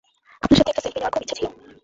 [0.43, 1.47] আপনার সাথে একটা সেলফি নেওয়ার খুব ইচ্ছা ছিল।